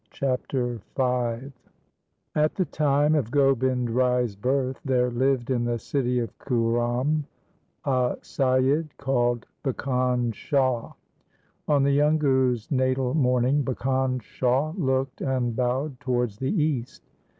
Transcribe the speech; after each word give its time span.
Chapter 0.09 0.81
V 0.97 1.51
At 2.33 2.55
the 2.55 2.65
time 2.71 3.13
of 3.13 3.29
Gobind 3.29 3.91
Rai's 3.91 4.35
birth 4.35 4.79
there 4.83 5.11
lived 5.11 5.51
in 5.51 5.63
the 5.63 5.77
city 5.77 6.17
of 6.17 6.35
Kuhram 6.39 7.25
a 7.85 8.17
Saiyid 8.23 8.89
called 8.97 9.45
Bhikan 9.63 10.33
Shah. 10.33 10.93
On 11.67 11.83
the 11.83 11.91
young 11.91 12.17
Guru's 12.17 12.71
natal 12.71 13.13
morning 13.13 13.63
Bhikan 13.63 14.23
Shah 14.23 14.71
looked 14.75 15.21
and 15.21 15.55
bowed 15.55 15.99
towards 15.99 16.37
the 16.39 16.49
east. 16.49 17.03